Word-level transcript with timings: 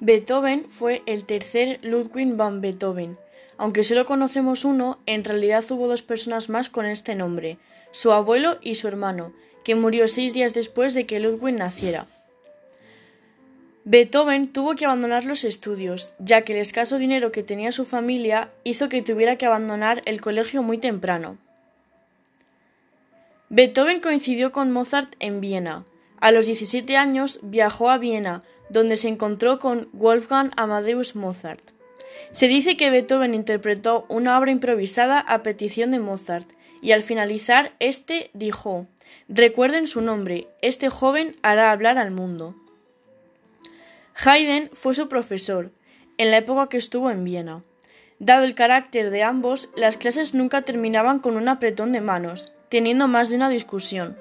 Beethoven 0.00 0.66
fue 0.70 1.02
el 1.04 1.24
tercer 1.24 1.78
Ludwig 1.82 2.34
van 2.34 2.62
Beethoven. 2.62 3.18
Aunque 3.58 3.82
solo 3.82 4.06
conocemos 4.06 4.64
uno, 4.64 4.98
en 5.04 5.24
realidad 5.24 5.62
hubo 5.70 5.88
dos 5.88 6.02
personas 6.02 6.48
más 6.48 6.70
con 6.70 6.86
este 6.86 7.14
nombre, 7.14 7.58
su 7.90 8.10
abuelo 8.10 8.58
y 8.62 8.76
su 8.76 8.88
hermano, 8.88 9.34
que 9.62 9.74
murió 9.74 10.08
seis 10.08 10.32
días 10.32 10.54
después 10.54 10.94
de 10.94 11.04
que 11.04 11.20
Ludwig 11.20 11.54
naciera. 11.54 12.06
Beethoven 13.84 14.50
tuvo 14.50 14.74
que 14.74 14.86
abandonar 14.86 15.26
los 15.26 15.44
estudios, 15.44 16.14
ya 16.18 16.42
que 16.42 16.54
el 16.54 16.60
escaso 16.60 16.96
dinero 16.96 17.30
que 17.30 17.42
tenía 17.42 17.70
su 17.70 17.84
familia 17.84 18.48
hizo 18.64 18.88
que 18.88 19.02
tuviera 19.02 19.36
que 19.36 19.44
abandonar 19.44 20.00
el 20.06 20.22
colegio 20.22 20.62
muy 20.62 20.78
temprano. 20.78 21.36
Beethoven 23.50 24.00
coincidió 24.00 24.50
con 24.52 24.70
Mozart 24.70 25.14
en 25.18 25.42
Viena. 25.42 25.84
A 26.20 26.30
los 26.30 26.46
17 26.46 26.96
años 26.96 27.40
viajó 27.42 27.90
a 27.90 27.98
Viena, 27.98 28.42
donde 28.70 28.96
se 28.96 29.08
encontró 29.08 29.58
con 29.58 29.88
Wolfgang 29.92 30.50
Amadeus 30.56 31.14
Mozart. 31.14 31.60
Se 32.30 32.48
dice 32.48 32.76
que 32.76 32.90
Beethoven 32.90 33.34
interpretó 33.34 34.06
una 34.08 34.38
obra 34.38 34.50
improvisada 34.50 35.20
a 35.20 35.42
petición 35.42 35.90
de 35.90 35.98
Mozart, 35.98 36.48
y 36.82 36.92
al 36.92 37.02
finalizar 37.02 37.74
éste 37.78 38.30
dijo 38.32 38.86
Recuerden 39.28 39.86
su 39.86 40.00
nombre, 40.00 40.48
este 40.62 40.88
joven 40.88 41.36
hará 41.42 41.72
hablar 41.72 41.98
al 41.98 42.10
mundo. 42.10 42.54
Haydn 44.24 44.70
fue 44.72 44.94
su 44.94 45.08
profesor, 45.08 45.70
en 46.18 46.30
la 46.30 46.38
época 46.38 46.68
que 46.68 46.76
estuvo 46.76 47.10
en 47.10 47.24
Viena. 47.24 47.62
Dado 48.18 48.44
el 48.44 48.54
carácter 48.54 49.10
de 49.10 49.22
ambos, 49.22 49.70
las 49.76 49.96
clases 49.96 50.34
nunca 50.34 50.62
terminaban 50.62 51.20
con 51.20 51.36
un 51.36 51.48
apretón 51.48 51.92
de 51.92 52.00
manos, 52.00 52.52
teniendo 52.68 53.08
más 53.08 53.30
de 53.30 53.36
una 53.36 53.48
discusión. 53.48 54.16